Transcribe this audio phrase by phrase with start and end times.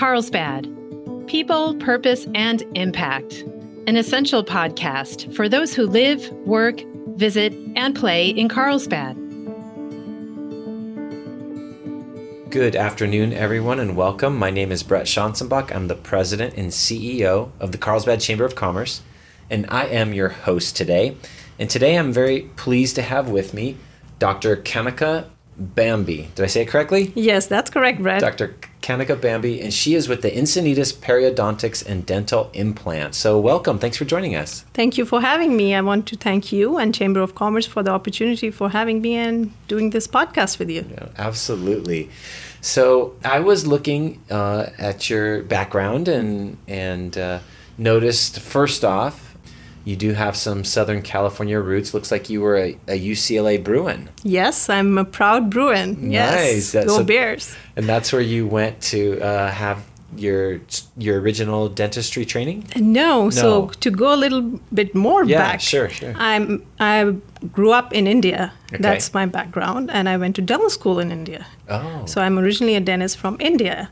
[0.00, 0.66] Carlsbad
[1.26, 3.44] People, Purpose, and Impact,
[3.86, 6.80] an essential podcast for those who live, work,
[7.16, 9.14] visit, and play in Carlsbad.
[12.48, 14.38] Good afternoon, everyone, and welcome.
[14.38, 15.70] My name is Brett Schanzenbach.
[15.70, 19.02] I'm the president and CEO of the Carlsbad Chamber of Commerce,
[19.50, 21.14] and I am your host today.
[21.58, 23.76] And today I'm very pleased to have with me
[24.18, 24.56] Dr.
[24.56, 25.26] Kanika
[25.60, 26.34] Bembey.
[26.34, 27.12] Did I say it correctly?
[27.14, 28.20] Yes, that's correct, Brett.
[28.20, 28.56] Dr.
[28.80, 33.18] Kanika Bembey, and she is with the Encinitas Periodontics and Dental Implants.
[33.18, 33.78] So, welcome.
[33.78, 34.64] Thanks for joining us.
[34.72, 35.74] Thank you for having me.
[35.74, 39.14] I want to thank you and Chamber of Commerce for the opportunity for having me
[39.16, 40.86] and doing this podcast with you.
[40.90, 42.08] Yeah, absolutely.
[42.62, 47.40] So, I was looking uh, at your background and and uh,
[47.76, 49.29] noticed first off
[49.90, 51.92] you do have some Southern California roots.
[51.92, 54.08] Looks like you were a, a UCLA Bruin.
[54.22, 56.10] Yes, I'm a proud Bruin.
[56.10, 56.72] Nice.
[56.74, 57.56] Yes, go so, Bears.
[57.74, 59.84] And that's where you went to uh, have
[60.16, 60.60] your
[60.96, 62.66] your original dentistry training?
[62.76, 63.30] No, no.
[63.30, 66.14] So to go a little bit more yeah, back, sure, sure.
[66.16, 67.16] I'm I
[67.52, 68.52] grew up in India.
[68.72, 68.82] Okay.
[68.82, 71.46] That's my background, and I went to dental school in India.
[71.68, 72.04] Oh.
[72.06, 73.90] So I'm originally a dentist from India.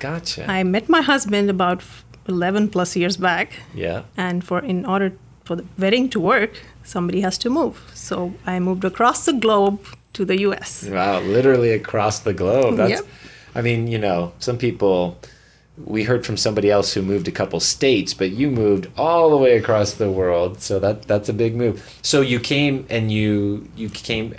[0.00, 0.50] Gotcha.
[0.50, 1.82] I met my husband about
[2.28, 3.52] 11 plus years back.
[3.74, 4.02] Yeah.
[4.16, 5.12] And for in order
[5.44, 7.90] for the wedding to work, somebody has to move.
[7.94, 10.84] So I moved across the globe to the US.
[10.84, 12.76] Wow, literally across the globe.
[12.76, 13.06] That's yep.
[13.54, 15.18] I mean, you know, some people
[15.76, 19.36] we heard from somebody else who moved a couple states, but you moved all the
[19.36, 20.60] way across the world.
[20.60, 21.98] So that that's a big move.
[22.02, 24.34] So you came and you you came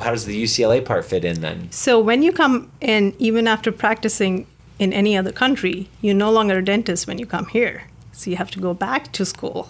[0.00, 1.70] how does the UCLA part fit in then?
[1.70, 4.46] So when you come in even after practicing
[4.78, 7.84] in any other country, you're no longer a dentist when you come here.
[8.12, 9.68] So you have to go back to school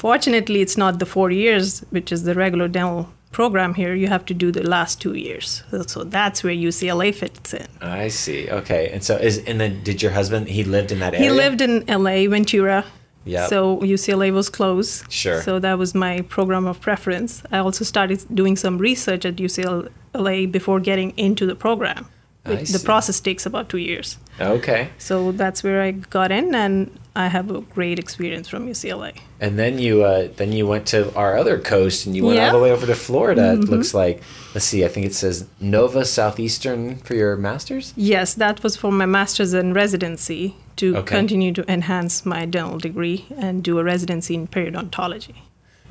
[0.00, 3.94] Fortunately, it's not the four years, which is the regular dental program here.
[3.94, 5.62] You have to do the last two years.
[5.86, 7.66] So that's where UCLA fits in.
[7.82, 8.48] I see.
[8.50, 8.88] Okay.
[8.92, 11.28] And so is and then did your husband he lived in that area?
[11.28, 12.86] He lived in LA, Ventura.
[13.26, 13.46] Yeah.
[13.48, 15.04] So UCLA was close.
[15.10, 15.42] Sure.
[15.42, 17.42] So that was my program of preference.
[17.52, 22.06] I also started doing some research at UCLA before getting into the program.
[22.44, 24.18] The process takes about two years.
[24.40, 24.88] Okay.
[24.98, 29.18] So that's where I got in, and I have a great experience from UCLA.
[29.40, 32.46] And then you uh, then you went to our other coast and you went yeah.
[32.46, 33.42] all the way over to Florida.
[33.42, 33.62] Mm-hmm.
[33.62, 34.22] It looks like
[34.54, 37.92] let's see, I think it says Nova Southeastern for your masters.
[37.96, 41.16] Yes, that was for my master's and residency to Okay.
[41.16, 45.36] continue to enhance my dental degree and do a residency in periodontology.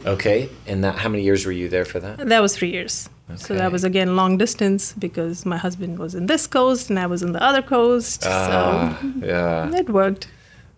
[0.06, 2.18] Okay, and that how many years were you there for that?
[2.30, 3.10] That was three years.
[3.36, 7.06] So that was again long distance because my husband was in this coast and I
[7.06, 8.24] was in the other coast.
[8.26, 10.28] Ah, so yeah, it worked.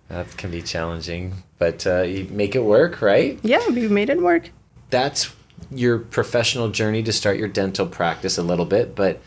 [0.10, 3.40] that can be challenging, but uh, you make it work, right?
[3.44, 4.52] Yeah, we made it work.
[4.90, 5.34] That's
[5.70, 9.22] your professional journey to start your dental practice a little bit, but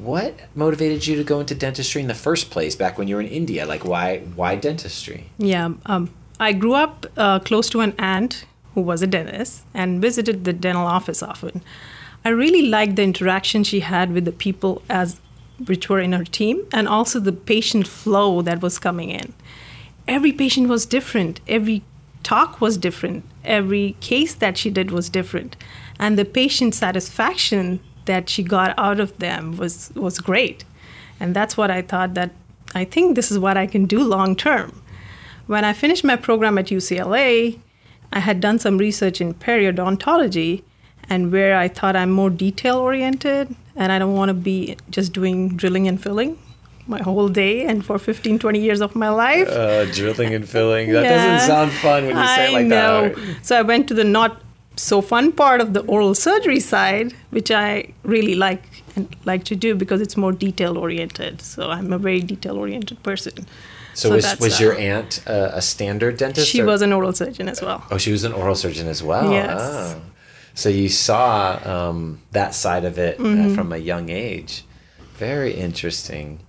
[0.00, 3.20] what motivated you to go into dentistry in the first place back when you were
[3.22, 3.66] in India?
[3.66, 5.30] Like, why why dentistry?
[5.38, 10.00] Yeah, um, I grew up uh, close to an aunt who was a dentist and
[10.00, 11.62] visited the dental office often.
[12.26, 15.20] I really liked the interaction she had with the people as
[15.64, 19.32] which were in her team and also the patient flow that was coming in.
[20.08, 21.40] Every patient was different.
[21.46, 21.84] Every
[22.24, 23.24] talk was different.
[23.44, 25.54] Every case that she did was different.
[26.00, 30.64] And the patient satisfaction that she got out of them was was great.
[31.20, 32.32] And that's what I thought that
[32.74, 34.82] I think this is what I can do long term.
[35.46, 37.60] When I finished my program at UCLA,
[38.12, 40.64] I had done some research in periodontology
[41.08, 45.12] and where I thought I'm more detail oriented and I don't want to be just
[45.12, 46.38] doing drilling and filling
[46.88, 49.48] my whole day and for 15 20 years of my life.
[49.48, 50.92] Uh, drilling and filling.
[50.92, 51.16] That Yeah.
[51.16, 53.08] doesn't sound fun when you say it I like know.
[53.08, 53.44] that.
[53.46, 54.40] So I went to the not
[54.76, 58.62] so fun part of the oral surgery side, which I really like
[58.94, 61.40] and like to do because it's more detail oriented.
[61.42, 63.32] So I'm a very detail oriented person.
[63.94, 66.48] So, So was, was uh, your aunt uh, a standard dentist?
[66.50, 67.82] She or- was an oral surgeon as well.
[67.90, 69.32] Oh, she was an oral surgeon as well.
[69.32, 69.58] Yes.
[69.60, 70.00] Oh.
[70.56, 73.52] So you saw um, that side of it Mm-hmm.
[73.52, 74.64] uh, from a young age.
[75.14, 76.40] Very interesting.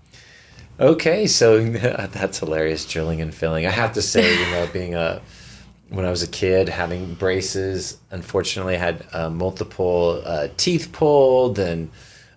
[0.80, 3.66] Okay, so that's hilarious, drilling and filling.
[3.68, 5.22] I have to say, you know, being a
[5.90, 11.60] when I was a kid, having braces, unfortunately, I had uh, multiple uh, teeth pulled,
[11.60, 11.90] and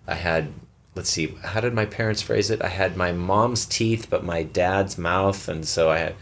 [0.07, 0.47] I had,
[0.95, 2.61] let's see, how did my parents phrase it?
[2.61, 6.15] I had my mom's teeth, but my dad's mouth, and so I had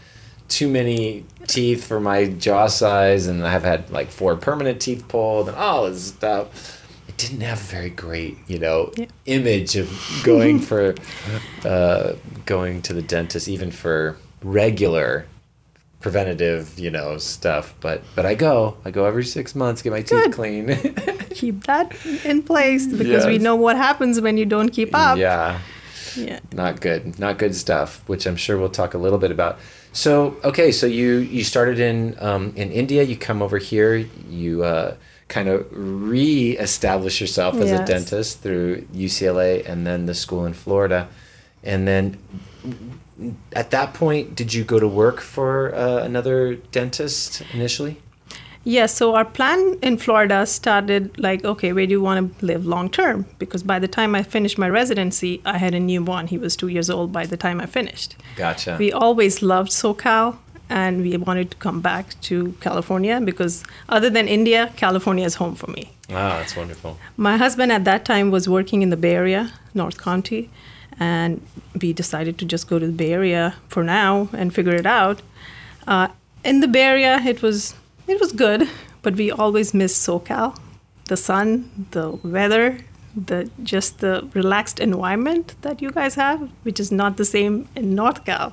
[0.50, 5.48] too many teeth for my jaw size, and I've had like four permanent teeth pulled,
[5.48, 6.76] and all this stuff.
[7.08, 9.06] I didn't have a very great, you know, Yeah.
[9.26, 9.90] image of
[10.24, 10.94] going for,
[11.64, 12.12] uh,
[12.46, 15.26] going to the dentist, even for regular
[16.00, 17.74] preventative, you know, stuff.
[17.80, 18.76] But but I go.
[18.84, 20.66] I go every six months, get my teeth clean.
[21.30, 21.94] Keep that
[22.24, 25.16] in place because we know what happens when you don't keep up.
[25.18, 25.58] yeah.
[26.16, 26.40] Yeah.
[26.52, 27.18] Not good.
[27.20, 29.58] Not good stuff, which I'm sure we'll talk a little bit about.
[29.92, 33.02] So, okay, so you you started in um, in India.
[33.02, 33.96] You come over here.
[34.28, 34.96] You uh,
[35.28, 41.08] kind of re-establish yourself as a dentist through UCLA and then the school in Florida,
[41.62, 42.18] and then
[43.52, 48.00] at that point, did you go to work for uh, another dentist initially?
[48.64, 52.66] Yeah, so our plan in Florida started like, okay, where do you want to live
[52.66, 53.24] long term?
[53.38, 56.26] Because by the time I finished my residency, I had a newborn.
[56.26, 58.16] He was two years old by the time I finished.
[58.36, 58.76] Gotcha.
[58.78, 60.36] We always loved SoCal
[60.68, 65.54] and we wanted to come back to California because, other than India, California is home
[65.54, 65.90] for me.
[66.10, 66.98] Wow, that's wonderful.
[67.16, 70.50] My husband at that time was working in the Bay Area, North County,
[70.98, 71.40] and
[71.80, 75.22] we decided to just go to the Bay Area for now and figure it out.
[75.86, 76.08] Uh,
[76.44, 77.74] in the Bay Area, it was
[78.10, 78.68] it was good,
[79.02, 80.58] but we always miss SoCal,
[81.06, 82.78] the sun, the weather,
[83.14, 87.94] the just the relaxed environment that you guys have, which is not the same in
[87.94, 88.52] North Cal.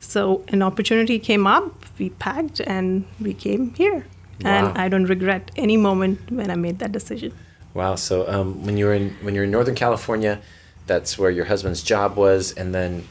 [0.00, 4.06] So an opportunity came up, we packed and we came here.
[4.42, 4.50] Wow.
[4.50, 7.32] And I don't regret any moment when I made that decision.
[7.72, 7.94] Wow.
[7.94, 10.40] So um, when you were in when you're in Northern California,
[10.86, 13.08] that's where your husband's job was, and then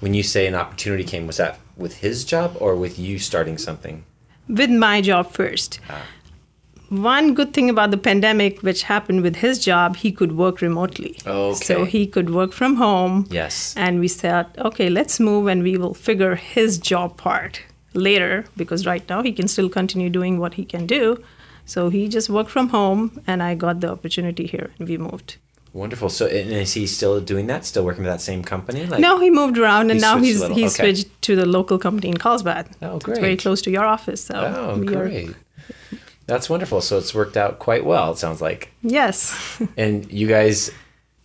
[0.00, 3.58] when you say an opportunity came, was that with his job or with you starting
[3.58, 4.04] something?
[4.48, 5.80] With my job first.
[5.88, 6.02] Ah.
[6.88, 11.18] One good thing about the pandemic, which happened with his job, he could work remotely.
[11.26, 11.64] Okay.
[11.64, 13.26] So he could work from home.
[13.28, 13.74] Yes.
[13.76, 17.60] And we said, okay, let's move and we will figure his job part
[17.92, 21.22] later because right now he can still continue doing what he can do.
[21.64, 25.38] So he just worked from home and I got the opportunity here and we moved.
[25.76, 26.08] Wonderful.
[26.08, 27.64] So and is he still doing that?
[27.66, 28.86] Still working for that same company?
[28.86, 30.68] Like, no, he moved around and He now he's he okay.
[30.68, 32.64] switched to the local company in Carlsbad.
[32.80, 34.22] Oh, It's very close to your office.
[34.24, 35.34] So Oh, are- great.
[36.26, 36.80] That's wonderful.
[36.80, 38.12] So it's worked out quite well.
[38.12, 38.72] It sounds like.
[38.82, 39.36] yes.
[39.76, 40.70] And you guys,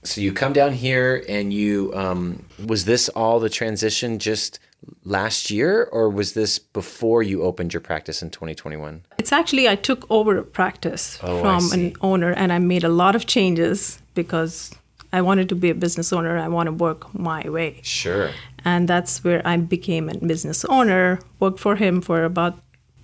[0.03, 4.59] so you come down here, and you um, was this all the transition just
[5.05, 9.01] last year, or was this before you opened your practice in 2021?
[9.17, 12.89] It's actually I took over a practice Oh, from an owner and I made a
[12.89, 14.71] lot of changes because
[15.13, 16.37] I wanted to be a business owner.
[16.37, 17.79] I want to work my way.
[17.83, 18.31] Sure.
[18.63, 22.59] And that's where I became a business owner, worked for him for about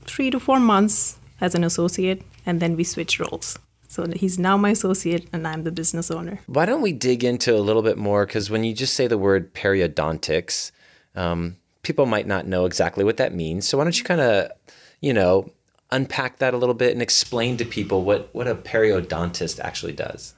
[0.06, 3.60] 3 to 4 months as an associate and then we switched roles.
[3.90, 6.40] So he's now my associate and I'm the business owner.
[6.48, 8.26] Why don't we dig into a little bit more?
[8.26, 10.72] Because when you just say the word periodontics,
[11.16, 13.68] um, people might not know exactly what that means.
[13.68, 14.52] So why don't you kind of,
[15.02, 15.50] you know,
[15.92, 20.36] unpack that a little bit and explain to people what what a periodontist actually does?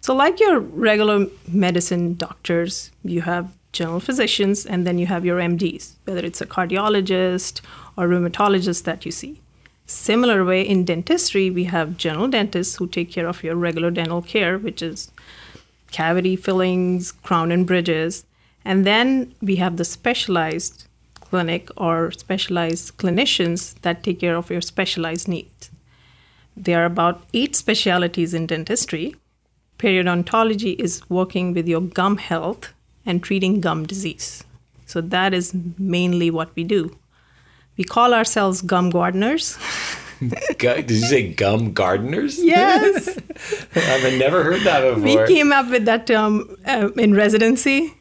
[0.00, 5.38] So, like your regular medicine doctors, you have general physicians and then you have your
[5.38, 7.60] MDs, whether it's a cardiologist
[7.96, 9.40] or rheumatologist that you see.
[9.86, 14.22] Similar way in dentistry, we have general dentists who take care of your regular dental
[14.22, 15.10] care, which is
[15.90, 18.24] cavity fillings, crown and bridges.
[18.64, 20.86] And then we have the specialized
[21.20, 25.70] clinic or specialized clinicians that take care of your specialized needs.
[26.56, 29.14] There are about eight specialities in dentistry.
[29.80, 32.68] Periodontology is working with your gum health
[33.06, 34.44] and treating gum disease.
[34.84, 36.98] So that is mainly what we do.
[37.78, 39.56] We call ourselves gum gardeners.
[40.58, 42.38] Did you say gum gardeners?
[42.38, 43.08] Yes.
[43.74, 45.22] I've never heard that before.
[45.22, 47.94] we came up with that term uh, in residency.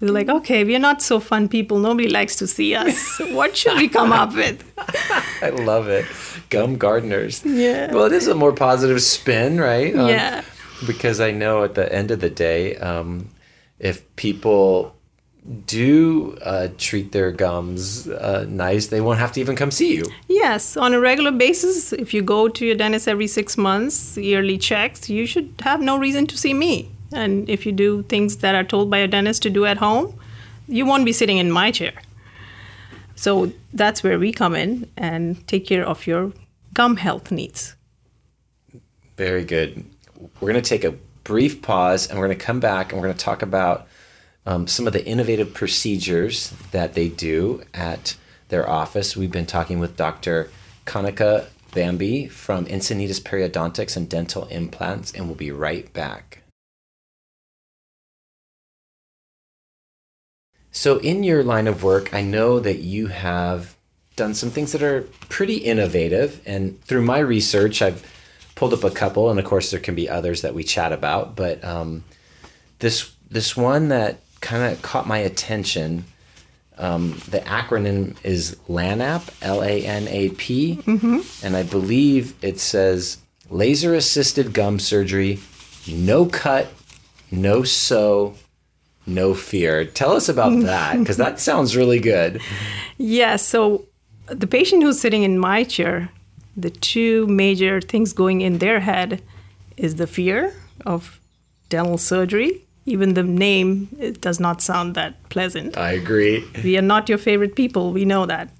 [0.00, 1.80] We're like, okay, we're not so fun people.
[1.80, 3.18] Nobody likes to see us.
[3.32, 4.62] what should we come up with?
[5.42, 6.06] I love it.
[6.50, 7.44] Gum gardeners.
[7.44, 7.92] Yeah.
[7.92, 9.92] Well, it is a more positive spin, right?
[9.92, 10.42] Yeah.
[10.86, 13.28] Because I know at the end of the day, um,
[13.78, 14.94] if people
[15.66, 20.04] do uh, treat their gums uh, nice, they won't have to even come see you.
[20.28, 24.56] Yes, on a regular basis, if you go to your dentist every six months, yearly
[24.56, 26.90] checks, you should have no reason to see me.
[27.12, 30.18] And if you do things that are told by a dentist to do at home,
[30.66, 31.92] you won't be sitting in my chair.
[33.16, 36.32] So that's where we come in and take care of your
[36.72, 37.76] gum health needs.
[39.16, 39.84] Very good.
[40.40, 40.92] We're going to take a
[41.24, 43.86] brief pause and we're going to come back and we're going to talk about
[44.46, 48.16] um, some of the innovative procedures that they do at
[48.48, 49.16] their office.
[49.16, 50.50] We've been talking with Dr.
[50.86, 56.42] Kanika Bembey from Encinitas Periodontics and Dental Implants, and we'll be right back.
[60.70, 63.76] So, in your line of work, I know that you have
[64.16, 66.40] done some things that are pretty innovative.
[66.46, 68.02] And through my research, I've
[68.64, 71.36] pulled up a couple, and of course, there can be others that we chat about.
[71.36, 72.02] But um,
[72.78, 76.06] this this one that kind of caught my attention.
[76.78, 80.80] Um, the acronym is LANAP, L A N A P,
[81.42, 83.18] and I believe it says
[83.50, 85.40] laser assisted gum surgery,
[85.86, 86.68] no cut,
[87.30, 88.34] no sew,
[89.06, 89.84] no fear.
[89.84, 92.40] Tell us about that because that sounds really good.
[92.96, 93.84] Yeah, so
[94.26, 96.10] the patient who's sitting in my chair,
[96.56, 99.22] the two major things going in their head
[99.76, 100.54] is the fear
[100.86, 101.20] of
[101.68, 102.64] dental surgery.
[102.86, 105.76] Even the name it does not sound that pleasant.
[105.76, 106.44] I agree.
[106.62, 108.50] We are not your favorite people, we know that.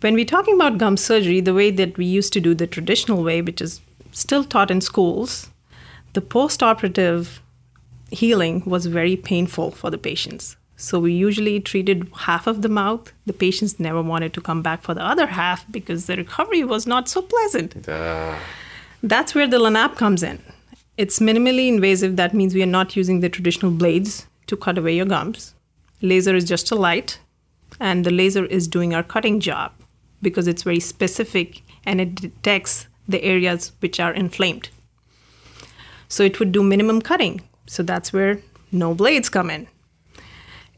[0.00, 3.24] When we're talking about gum surgery, the way that we used to do the traditional
[3.24, 3.80] way, which is
[4.12, 5.48] still taught in schools,
[6.12, 7.40] the post operative
[8.10, 10.56] healing was very painful for the patients.
[10.76, 13.12] So we usually treated half of the mouth.
[13.26, 16.86] The patients never wanted to come back for the other half because the recovery was
[16.86, 17.88] not so pleasant.
[17.88, 18.36] Uh,
[19.02, 20.42] That's where the Lanap comes in.
[20.96, 22.16] It's minimally invasive.
[22.16, 25.54] That means we are not using the traditional blades to cut away your gums.
[26.02, 27.18] Laser is just a light,
[27.80, 29.72] and the laser is doing our cutting job
[30.22, 34.70] because it's very specific and it detects the areas which are inflamed.
[36.08, 37.42] So it would do minimum cutting.
[37.66, 38.40] So that's where
[38.70, 39.66] no blades come in.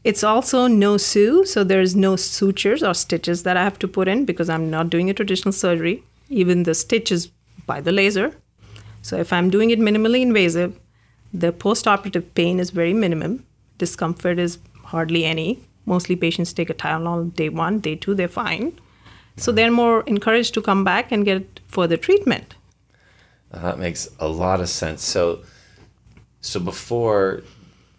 [0.07, 4.07] It's also no sew, so there's no sutures or stitches that I have to put
[4.07, 6.01] in because I'm not doing a traditional surgery.
[6.29, 7.29] Even the stitches
[7.65, 8.33] by the laser.
[9.01, 10.79] So if I'm doing it minimally invasive,
[11.33, 13.45] the post-operative pain is very minimum.
[13.79, 15.59] Discomfort is hardly any.
[15.85, 18.79] Mostly patients take a Tylenol day one, day two, they're fine.
[19.35, 22.55] So they're more encouraged to come back and get further treatment.
[23.51, 25.03] Uh, that makes a lot of sense.
[25.03, 25.41] So,
[26.39, 27.43] so before,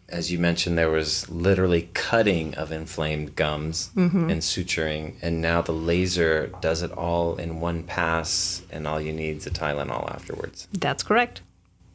[0.09, 5.73] as you mentioned, there was literally cutting of inflamed gums and suturing, and now the
[5.73, 10.67] laser does it all in one pass, and all you need is a Tylenol afterwards.
[10.73, 11.43] That's correct.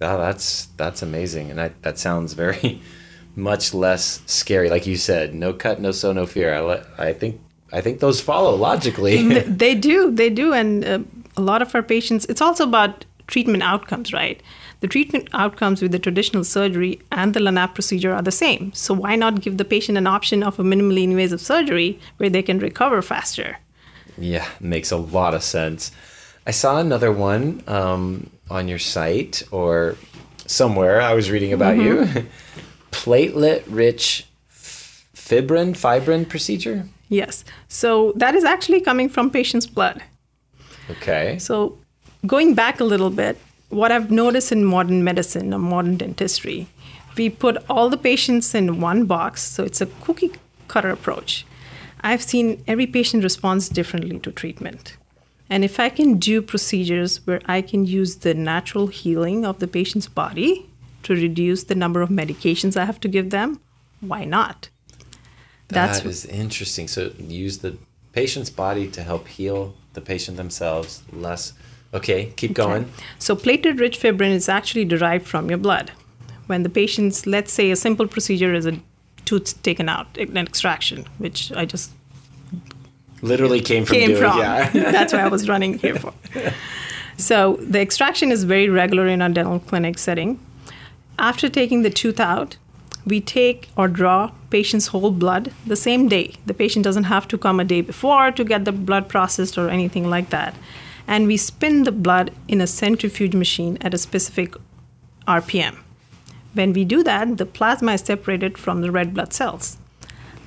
[0.02, 2.82] Oh, that's that's amazing, and I, that sounds very
[3.36, 4.70] much less scary.
[4.70, 6.54] Like you said, no cut, no sew, no fear.
[6.54, 7.42] I, le- I think
[7.72, 9.18] I think those follow logically.
[9.48, 11.00] They do, they do, and uh,
[11.36, 12.26] a lot of our patients.
[12.26, 14.42] It's also about treatment outcomes, right?
[14.82, 18.74] The treatment outcomes with the traditional surgery and the Lanap procedure are the same.
[18.74, 22.42] So why not give the patient an option of a minimally invasive surgery where they
[22.42, 23.60] can recover faster?
[24.18, 25.92] Yeah, makes a lot of sense.
[26.46, 29.96] I saw another one um, on your site or
[30.46, 31.02] somewhere.
[31.02, 32.08] I was reading about you.
[32.92, 36.88] Platelet rich fibrin fibrin procedure.
[37.10, 37.46] Yes.
[37.68, 40.04] So that is actually coming from patient's blood.
[40.90, 41.38] Okay.
[41.40, 41.78] So,
[42.26, 43.38] going back a little bit,
[43.70, 46.68] what I've noticed in modern medicine or modern dentistry,
[47.18, 49.44] we put all the patients in one box.
[49.44, 50.32] So, it's a cookie
[50.68, 51.46] cutter approach.
[52.02, 54.98] I've seen every patient responds differently to treatment.
[55.50, 59.68] And if I can do procedures where I can use the natural healing of the
[59.68, 60.70] patient's body
[61.04, 63.60] to reduce the number of medications I have to give them,
[64.00, 64.70] why not?
[65.68, 66.88] That's that is interesting.
[66.88, 67.78] So use the
[68.12, 71.04] patient's body to help heal the patient themselves.
[71.12, 71.54] Less.
[71.94, 72.92] Okay, keep going.
[73.20, 75.92] So platelet-rich fibrin is actually derived from your blood.
[76.48, 78.80] When the patient's, let's say, a simple procedure is a
[79.26, 81.92] tooth taken out, an extraction, which I just
[83.22, 84.20] literally came from came doing.
[84.20, 84.38] from.
[84.40, 84.70] Yeah.
[84.74, 86.14] That's what I was running here for.
[87.18, 90.40] So the extraction is very regular in our dental clinic setting.
[91.20, 92.58] After taking the tooth out,
[93.06, 96.36] we take or draw patient's whole blood the same day.
[96.46, 99.70] The patient doesn't have to come a day before to get the blood processed or
[99.70, 100.56] anything like that.
[101.08, 104.56] And we spin the blood in a centrifuge machine at a specific
[105.28, 105.78] RPM.
[106.54, 109.78] When we do that, the plasma is separated from the red blood cells.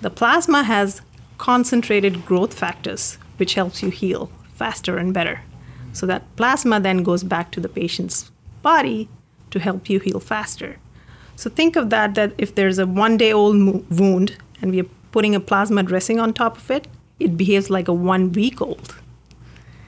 [0.02, 1.02] The plasma has
[1.38, 5.42] concentrated growth factors, which helps you heal faster and better.
[5.92, 8.30] So that plasma then goes back to the patient's
[8.62, 9.08] body
[9.50, 10.78] to help you heal faster.
[11.36, 13.56] So think of that that if there's a one day old
[13.90, 17.88] wound and we are putting a plasma dressing on top of it, it behaves like
[17.88, 18.94] a one week old.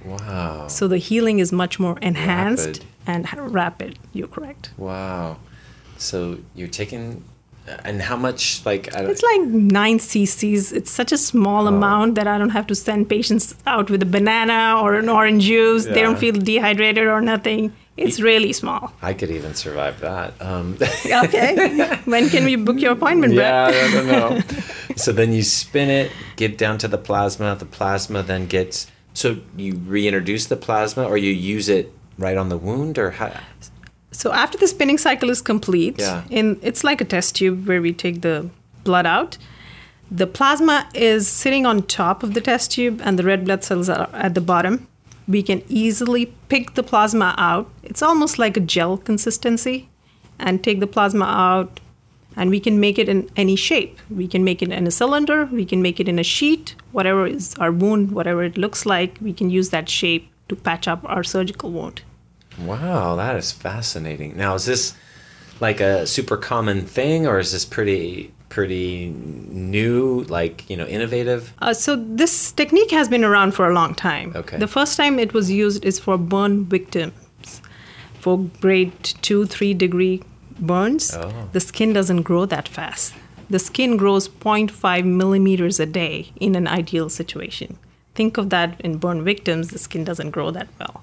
[0.09, 0.69] Wow.
[0.69, 2.85] So the healing is much more enhanced Rapid.
[3.07, 3.99] and rapid.
[4.13, 4.71] You're correct.
[4.77, 5.37] Wow.
[5.97, 7.25] So you're taking,
[7.85, 8.65] and how much?
[8.65, 9.41] Like, I don't, It's like
[9.81, 10.73] nine cc's.
[10.73, 11.75] It's such a small Oh.
[11.75, 15.45] amount that I don't have to send patients out with a banana or an orange
[15.45, 15.85] juice.
[15.87, 17.73] They don't feel dehydrated or nothing.
[17.97, 18.93] It's really small.
[19.03, 20.33] I could even survive that.
[20.41, 20.77] Um,
[21.25, 21.77] Okay.
[22.05, 23.75] when can we book your appointment, Brett?
[23.75, 24.41] yeah, I don't know.
[24.97, 27.57] so then you spin it, get down to the plasma.
[27.57, 28.87] The plasma then gets.
[29.19, 33.33] So you reintroduce the plasma, or you use it right on the wound, or how?
[34.13, 36.23] So after the spinning cycle is complete, Yeah.
[36.31, 38.49] in it's like a test tube where we take the
[38.85, 39.37] blood out.
[40.09, 43.89] The plasma is sitting on top of the test tube and the red blood cells
[43.89, 44.87] are at the bottom.
[45.27, 47.69] We can easily pick the plasma out.
[47.83, 49.89] It's almost like a gel consistency
[50.39, 51.81] and take the plasma out
[52.39, 53.99] and we can make it in any shape.
[54.09, 57.27] We can make it in a cylinder, we can make it in a sheet, whatever
[57.27, 61.01] is our wound, whatever it looks like, we can use that shape to patch up
[61.05, 62.03] our surgical wound.
[62.59, 64.37] Wow, that is fascinating.
[64.37, 64.95] Now, is this
[65.61, 71.53] like a super common thing, or is this pretty pretty new, like, you know, innovative?
[71.59, 74.33] Uh, so this technique has been around for a long time.
[74.35, 74.57] Okay.
[74.57, 77.61] The first time it was used is for burn victims,
[78.21, 80.23] for grade two, three degree
[80.61, 81.15] burns.
[81.15, 81.49] Oh.
[81.53, 83.15] The skin doesn't grow that fast.
[83.51, 87.79] The skin grows 0.5 millimeters a day in an ideal situation.
[88.15, 91.03] Think of that in burn victims, the skin doesn't grow that well.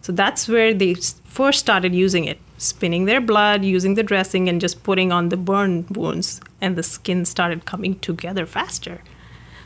[0.00, 0.94] So that's where they
[1.24, 5.36] first started using it, spinning their blood, using the dressing, and just putting on the
[5.36, 9.02] burn wounds, and the skin started coming together faster.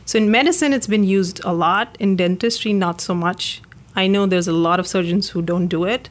[0.05, 1.95] So in medicine, it's been used a lot.
[1.99, 3.61] In dentistry, not so much.
[3.95, 6.09] I know there's a lot of surgeons who don't do it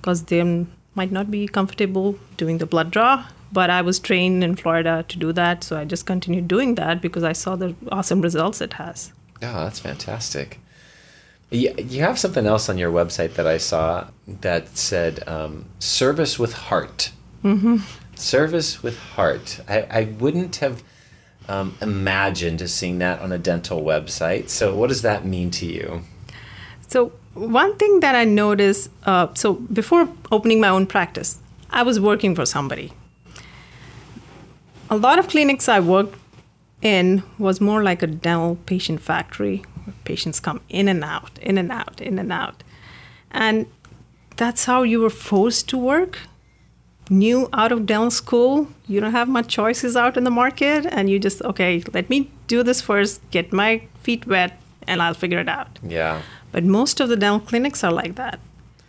[0.00, 3.26] because they might not be comfortable doing the blood draw.
[3.52, 7.00] But I was trained in Florida to do that, so I just continued doing that
[7.00, 9.12] because I saw the awesome results it has.
[9.42, 10.58] Oh, that's fantastic.
[11.50, 16.40] You, you have something else on your website that I saw that said um, service
[16.40, 17.12] with heart.
[17.44, 17.76] Mm-hmm.
[18.16, 19.60] Service with heart.
[19.68, 20.82] I, I wouldn't have
[21.48, 24.48] um, imagined seeing that on a dental website.
[24.48, 26.02] So, what does that mean to you?
[26.88, 31.38] So one thing that I noticed, uh, so before opening my own practice,
[31.70, 32.92] I was working for somebody.
[34.90, 36.16] A lot of clinics I worked
[36.82, 39.62] in was more like a dental patient factory.
[39.84, 42.64] Where patients come in and out, in and out, in and out,
[43.30, 43.66] and
[44.36, 46.18] that's how you were forced to work.
[47.08, 51.08] New out of dental school, you don't have much choices out in the market, and
[51.08, 55.38] you just okay, let me do this first, get my feet wet, and I'll figure
[55.38, 55.78] it out.
[55.82, 56.22] Yeah,
[56.56, 58.40] But most of the dental clinics are like that.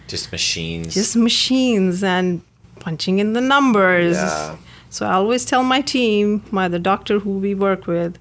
[0.07, 0.93] just machines.
[0.93, 2.41] Just machines and
[2.79, 4.15] punching in the numbers.
[4.15, 4.55] Yeah.
[4.89, 8.17] So I always tell my team, my the doctor who we work with,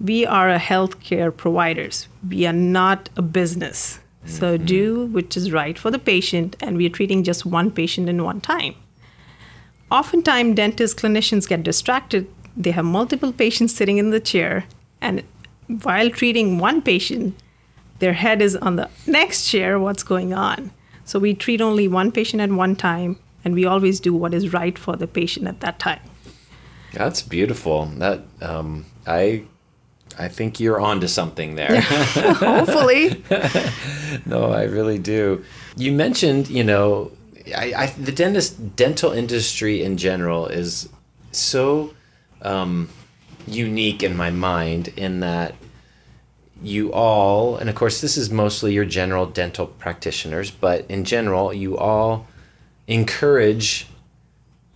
[0.00, 2.08] we are a healthcare providers.
[2.26, 4.00] We are not a business.
[4.24, 4.64] So mm-hmm.
[4.64, 8.24] do which is right for the patient, and we are treating just one patient in
[8.24, 8.74] one time.
[9.90, 12.26] Oftentimes, dentists, clinicians get distracted.
[12.56, 14.64] They have multiple patients sitting in the chair,
[15.02, 15.24] and
[15.82, 17.36] while treating one patient,
[17.98, 20.70] their head is on the next chair, what's going on.
[21.04, 24.52] So we treat only one patient at one time, and we always do what is
[24.52, 26.00] right for the patient at that time.
[26.92, 27.86] That's beautiful.
[27.96, 29.44] That um, I
[30.18, 31.80] I think you're onto something there.
[31.80, 33.22] Hopefully.
[34.26, 35.44] no, I really do.
[35.76, 37.12] You mentioned, you know,
[37.56, 40.88] I, I the dentist dental industry in general is
[41.32, 41.94] so
[42.42, 42.88] um,
[43.46, 45.54] unique in my mind in that
[46.62, 51.52] you all, and of course, this is mostly your general dental practitioners, but in general,
[51.54, 52.26] you all
[52.86, 53.86] encourage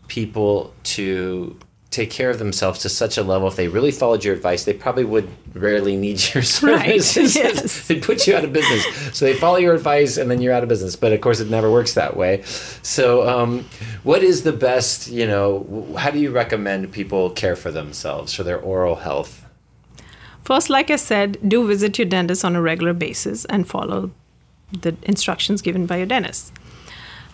[0.09, 1.59] people to
[1.91, 4.73] take care of themselves to such a level if they really followed your advice they
[4.73, 7.37] probably would rarely need your Right, services.
[7.37, 7.87] yes.
[7.89, 8.83] they'd put you out of business.
[9.17, 10.97] So they follow your advice and then you're out of business.
[10.97, 12.43] But of course it never works that way.
[12.83, 13.67] So um,
[14.05, 18.43] what is the best you know how do you recommend people care for themselves for
[18.43, 19.42] their oral health
[20.45, 24.11] First, like I said, do visit your dentist on a regular basis and follow
[24.73, 26.53] the instructions given by your dentist.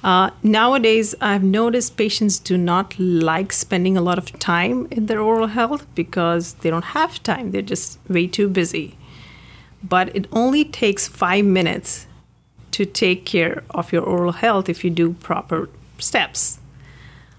[0.05, 5.21] Uh, nowadays, I've noticed patients do not like spending a lot of time in their
[5.21, 7.51] oral health because they don't have time.
[7.51, 8.97] They're just way too busy.
[9.83, 12.07] But it only takes five minutes
[12.73, 15.69] to take care of your oral health if you do proper
[15.99, 16.58] steps.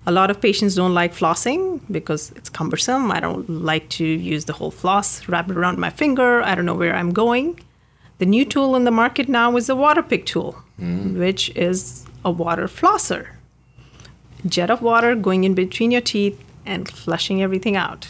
[0.10, 3.12] A lot of patients don't like flossing because it's cumbersome.
[3.12, 6.41] I don't like to use the whole floss, wrap it around my finger.
[6.41, 7.60] I don't know where I'm going.
[8.17, 11.15] The new tool in the market now is the Waterpik tool, mm.
[11.24, 13.24] which is a water flosser.
[14.48, 18.02] Jet of water going in between your teeth and flushing everything out.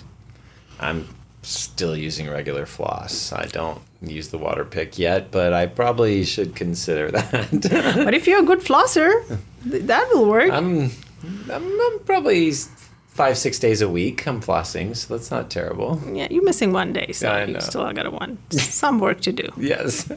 [0.80, 1.08] i'm
[1.42, 7.06] still using regular floss i don't use the Waterpik yet but i probably should consider
[7.18, 7.50] that
[8.08, 9.10] but if you're a good flosser,
[9.70, 10.52] th- that will work.
[10.52, 10.92] I'm,
[11.24, 12.52] I'm, I'm probably
[13.08, 14.26] five, six days a week.
[14.28, 16.02] I'm flossing, so that's not terrible.
[16.14, 18.38] yeah, you're missing one day, so I you still got a one.
[18.52, 19.48] Some work to do.
[19.58, 20.10] Yes,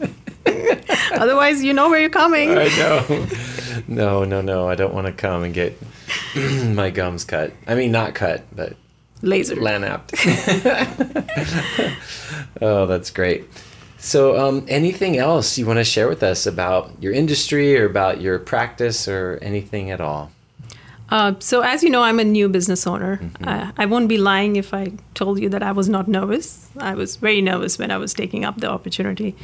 [1.12, 2.50] Otherwise, you know where you're coming.
[2.50, 3.26] I know.
[3.88, 4.68] No, no, no.
[4.68, 5.76] I don't want to come and get
[6.36, 7.52] my gums cut.
[7.66, 8.76] I mean, not cut, but
[9.22, 9.56] Laser.
[9.56, 10.12] lanapped.
[12.62, 13.44] oh, that's great.
[13.98, 18.20] So, um, anything else you want to share with us about your industry or about
[18.20, 20.32] your practice or anything at all?
[21.12, 23.18] Uh, so, as you know, I'm a new business owner.
[23.18, 23.48] Mm-hmm.
[23.48, 26.70] Uh, I won't be lying if I told you that I was not nervous.
[26.78, 29.34] I was very nervous when I was taking up the opportunity.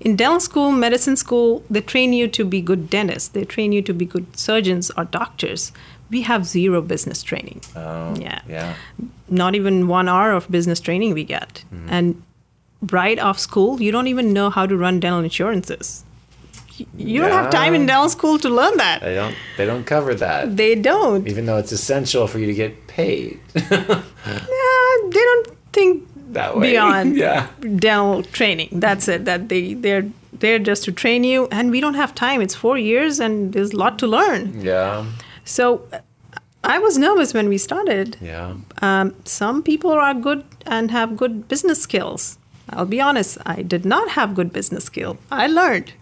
[0.00, 3.30] In dental school, medicine school, they train you to be good dentists.
[3.30, 5.72] They train you to be good surgeons or doctors.
[6.08, 7.62] We have zero business training.
[7.74, 8.40] Oh, Yeah.
[8.48, 8.74] yeah.
[9.28, 11.64] Not even one hour of business training we get.
[11.88, 12.22] And
[12.92, 16.04] right off school, you don't even know how to run dental insurances.
[16.96, 19.00] You don't have time in dental school to learn that.
[19.00, 19.34] They don't.
[19.56, 20.56] They don't cover that.
[20.56, 21.26] They don't.
[21.28, 24.00] Even though it's essential for you to get paid Yeah,
[25.10, 26.70] they don't think that way.
[26.70, 27.46] beyond Yeah.
[27.60, 28.68] dental training.
[28.72, 29.24] That's it.
[29.24, 32.40] That they they're there just to train you, and we don't have time.
[32.40, 34.60] It's four years, and there's a lot to learn.
[34.60, 35.04] Yeah.
[35.44, 35.82] So,
[36.62, 38.16] I was nervous when we started.
[38.20, 38.54] Yeah.
[38.82, 42.38] Um, some people are good and have good business skills.
[42.70, 45.16] I'll be honest, I did not have good business skill.
[45.32, 45.92] I learned.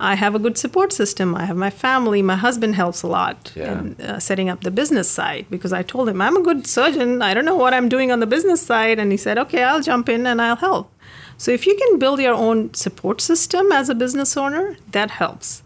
[0.00, 1.34] I have a good support system.
[1.34, 2.20] I have my family.
[2.22, 3.78] My husband helps a lot Yeah.
[3.80, 7.22] in uh, setting up the business side because I told him I'm a good surgeon.
[7.22, 9.80] I don't know what I'm doing on the business side, and he said, "Okay, I'll
[9.82, 10.90] jump in and I'll help."
[11.36, 15.62] So if you can build your own support system as a business owner, that helps.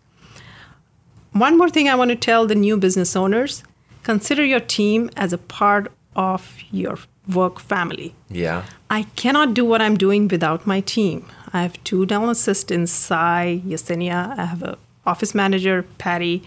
[1.32, 3.62] One more thing I want to tell the new business owners
[4.02, 8.14] consider your team as a part of your work family.
[8.30, 8.62] Yeah.
[8.90, 11.26] I cannot do what I'm doing without my team.
[11.52, 14.38] I have two dental assistants, Sai, Yesenia.
[14.38, 16.42] I have an office manager, Patty.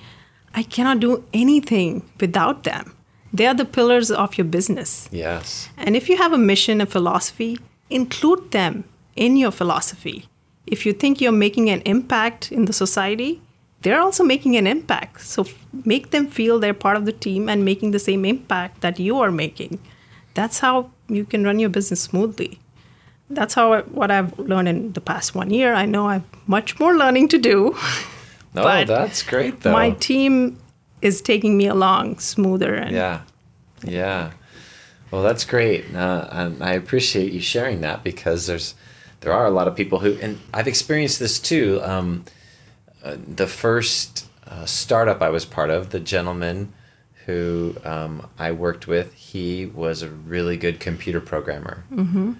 [0.54, 2.96] I cannot do anything without them.
[3.34, 5.10] They are the pillars of your business.
[5.12, 5.70] Yes.
[5.78, 7.60] And if you have a mission, a philosophy,
[7.90, 8.84] include them
[9.16, 10.26] in your philosophy.
[10.68, 13.42] If you think you're making an impact in the society,
[13.82, 15.22] they're also making an impact.
[15.22, 15.46] So
[15.86, 19.20] make them feel they're part of the team and making the same impact that you
[19.20, 19.80] are making.
[20.34, 22.60] That's how you can run your business smoothly.
[23.34, 25.74] That's how I, what I've learned in the past one year.
[25.74, 27.76] I know I have much more learning to do.
[28.54, 29.72] No, But that's great though.
[29.72, 30.60] My team
[31.02, 33.22] is taking me along smoother and Yeah.
[33.84, 34.32] Yeah.
[35.10, 35.94] Well, that's great.
[35.96, 38.76] Uh, and I appreciate you sharing that because there's
[39.22, 41.80] there are a lot of people who and I've experienced this too.
[41.84, 42.26] Um,
[43.04, 46.74] uh, the first uh, startup I was part of, the gentleman
[47.26, 51.84] who um, I worked with, he was a really good computer programmer.
[51.92, 52.34] Mm-hmm.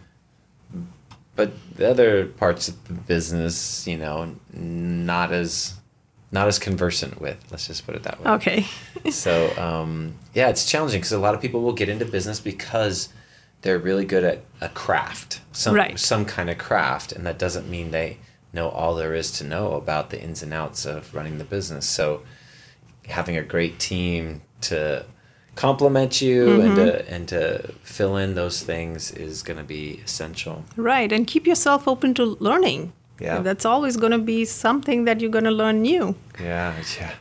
[1.36, 5.76] But the other parts of the business, you know, not as
[6.34, 7.38] not as conversant with.
[7.52, 8.66] Let's just put it that way okay.
[9.12, 13.10] so um, yeah, it's challenging because a lot of people will get into business because
[13.62, 16.00] they're really good at a craft, some Right.
[16.00, 18.18] some kind of craft, and that doesn't mean they
[18.54, 21.86] know all there is to know about the ins and outs of running the business.
[21.88, 22.24] So
[23.08, 25.06] having a great team to
[25.56, 26.76] complement you and mm-hmm.
[26.76, 30.64] to and to fill in those things is going to be essential.
[30.76, 32.94] Right, and keep yourself open to learning.
[33.20, 33.40] Yeah.
[33.40, 36.16] That's always going to be something that you're going to learn new.
[36.40, 37.14] Yeah, yeah.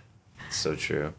[0.50, 1.12] So true.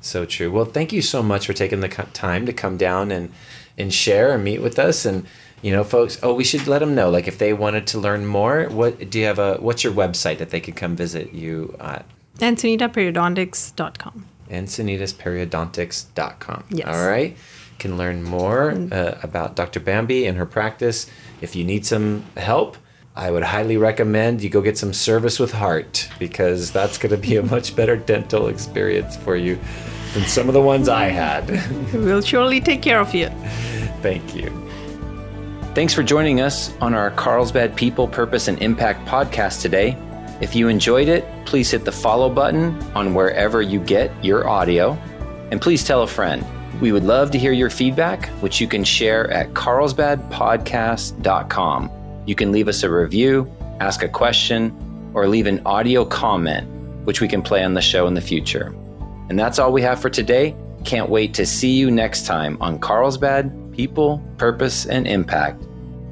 [0.00, 0.50] So true.
[0.50, 3.32] Well, thank you so much for taking the time to come down and
[3.76, 5.26] and share and meet with us and
[5.62, 8.26] you know, folks, oh, we should let them know like if they wanted to learn
[8.26, 11.74] more, what do you have a what's your website that they could come visit you
[11.80, 12.04] at?
[12.38, 14.26] EncinitasPeriodontics.com.
[14.50, 16.64] EncinitasPeriodontics.com.
[16.70, 16.88] Yes.
[16.88, 17.36] All right.
[17.78, 19.80] Can learn more uh, about Dr.
[19.80, 21.10] Bembey and her practice.
[21.40, 22.76] If you need some help,
[23.16, 27.16] I would highly recommend you go get some service with heart because that's going to
[27.16, 29.58] be a much better dental experience for you
[30.14, 31.48] than some of the ones I had.
[31.94, 33.28] We'll surely take care of you.
[34.02, 34.50] Thank you.
[35.74, 39.96] Thanks for joining us on our Carlsbad People, Purpose, and Impact podcast today.
[40.40, 44.92] If you enjoyed it, please hit the follow button on wherever you get your audio.
[45.50, 46.42] And please tell a friend.
[46.80, 51.90] We would love to hear your feedback, which you can share at carlsbadpodcast.com.
[52.26, 53.48] You can leave us a review,
[53.80, 56.66] ask a question, or leave an audio comment,
[57.06, 58.74] which we can play on the show in the future.
[59.28, 60.56] And that's all we have for today.
[60.84, 65.62] Can't wait to see you next time on Carlsbad People, Purpose, and Impact.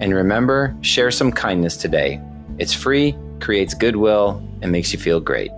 [0.00, 2.20] And remember, share some kindness today.
[2.58, 5.50] It's free, creates goodwill, and makes you feel great.